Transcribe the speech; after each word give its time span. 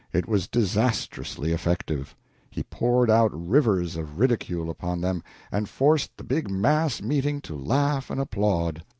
It 0.11 0.27
was 0.27 0.47
disastrously 0.47 1.51
effective. 1.51 2.15
He 2.49 2.63
poured 2.63 3.11
out 3.11 3.29
rivers 3.31 3.95
of 3.95 4.17
ridicule 4.17 4.71
upon 4.71 4.99
them, 5.01 5.21
and 5.51 5.69
forced 5.69 6.17
the 6.17 6.23
big 6.23 6.49
mass 6.49 7.03
meeting 7.03 7.39
to 7.41 7.55
laugh 7.55 8.09
and 8.09 8.19
applaud. 8.19 8.83